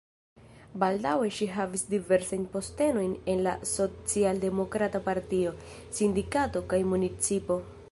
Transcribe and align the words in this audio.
Baldaŭe 0.83 1.27
ŝi 1.39 1.47
havis 1.57 1.83
diversajn 1.91 2.47
postenojn 2.55 3.13
en 3.33 3.45
la 3.49 3.53
socialdemokrata 3.73 5.03
partio, 5.11 5.55
sindikato 5.99 6.67
kaj 6.73 6.81
municipo. 6.97 7.63